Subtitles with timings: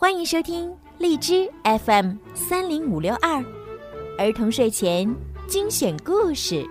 [0.00, 3.44] 欢迎收听荔枝 FM 三零五六二
[4.16, 5.12] 儿童睡前
[5.48, 6.64] 精选故事。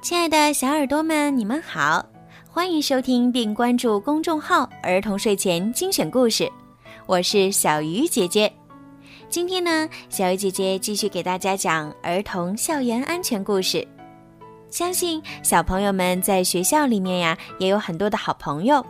[0.00, 2.06] 亲爱的小耳朵们，你们好，
[2.48, 6.48] 欢迎收听并关注公众号“儿童睡前精选故事”，
[7.06, 8.52] 我是小鱼姐姐。
[9.28, 13.84] 今天呢，小鱼姐姐继续给大家讲儿童校园安全故事。
[14.70, 18.84] 相信小朋友们在学校里面呀，也有很多的好朋友。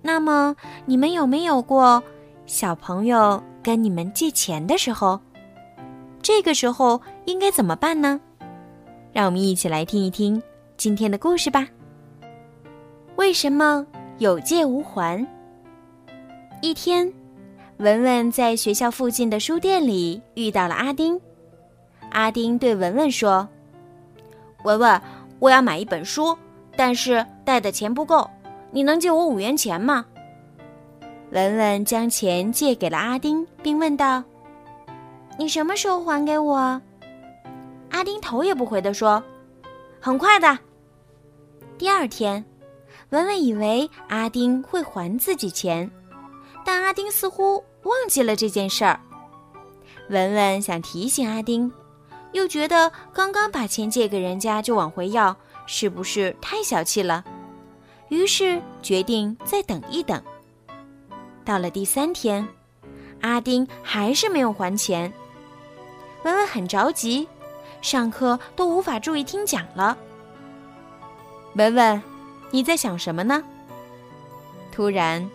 [0.00, 2.02] 那么，你们有没有过
[2.46, 5.20] 小朋友跟你们借钱的时候？
[6.22, 8.20] 这个时候应该怎么办呢？
[9.12, 10.42] 让我们一起来听一听
[10.76, 11.68] 今天的故事吧。
[13.16, 13.86] 为什么
[14.18, 15.26] 有借无还？
[16.62, 17.12] 一天，
[17.76, 21.20] 文文在学校附近的书店里遇到了阿丁。
[22.12, 23.46] 阿丁对文文说。
[24.62, 25.00] 文文，
[25.38, 26.36] 我要买一本书，
[26.76, 28.28] 但是带的钱不够，
[28.70, 30.04] 你能借我五元钱吗？
[31.30, 34.22] 文文将钱借给了阿丁，并问道
[35.38, 36.80] ：“你什么时候还给我？”
[37.90, 39.22] 阿丁头也不回的说
[40.00, 40.58] ：“很快的。”
[41.78, 42.44] 第二天，
[43.10, 45.90] 文文以为阿丁会还自己钱，
[46.64, 48.98] 但阿丁似乎忘记了这件事儿。
[50.08, 51.70] 文文想提醒阿丁。
[52.36, 55.34] 又觉得刚刚把钱借给人家就往回要，
[55.64, 57.24] 是不是太小气了？
[58.10, 60.22] 于是决定再等一等。
[61.46, 62.46] 到了第三天，
[63.22, 65.10] 阿丁还是没有还钱。
[66.24, 67.26] 文文很着急，
[67.80, 69.96] 上课都无法注意听讲了。
[71.54, 72.02] 文文，
[72.50, 73.42] 你在想什么呢？
[74.70, 75.26] 突然，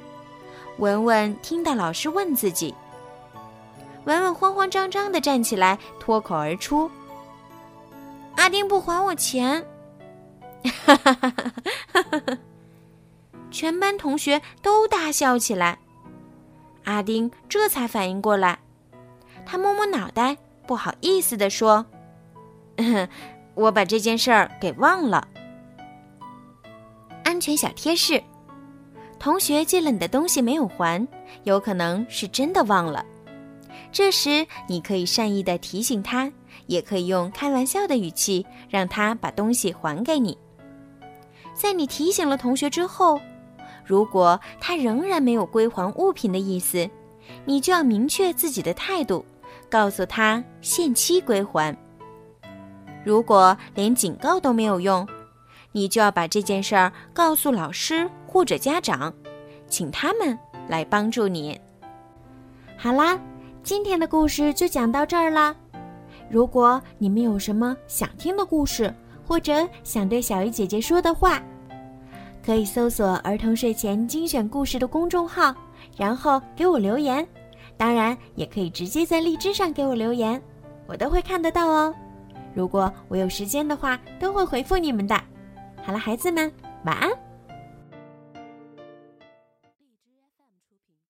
[0.78, 2.76] 文文听到老师问自己。
[4.06, 6.90] 文文慌慌张张的站起来，脱口而出
[8.38, 9.66] ：“阿丁不还我钱！”
[10.86, 11.44] 哈哈哈哈
[11.94, 12.38] 哈哈！
[13.52, 15.78] 全班同学都大笑起来。
[16.86, 18.60] 阿丁这才反应过来，
[19.46, 21.86] 他摸摸脑袋，不好意思的说：
[23.54, 25.28] “我把这件事儿给忘了。”
[27.24, 28.22] 安全小贴士：
[29.20, 31.08] 同学借了你的东西没有还，
[31.44, 33.06] 有可能是真的忘了。
[33.92, 36.32] 这时，你可以善意的提醒他，
[36.68, 40.38] 也可以用开玩笑的语气让他把东西还给你。
[41.54, 43.20] 在你提醒了同学之后，
[43.86, 46.90] 如果他仍然没有归还物品的意思，
[47.44, 49.26] 你就要明确自己的态度，
[49.70, 51.76] 告诉他限期归还。
[53.04, 55.06] 如果连警告都没有用，
[55.74, 59.14] 你就要把这件事儿告诉老师或者家长，
[59.68, 60.38] 请他们
[60.70, 61.60] 来帮助你。
[62.78, 63.20] 好啦。
[63.64, 65.56] 今天的故事就讲到这儿啦。
[66.30, 71.42] 如果你们有什么想听的故事，或者想对小鱼姐姐说的话，
[72.44, 75.54] 可以搜索“儿童睡前精选故事”的公众号，
[75.96, 77.26] 然后给我留言。
[77.78, 80.42] 当然，也可以直接在荔枝上给我留言，
[80.88, 81.94] 我都会看得到哦。
[82.56, 85.16] 如果我有时间的话，都会回复你们的。
[85.84, 86.52] 好了，孩子们，
[86.84, 87.10] 晚安。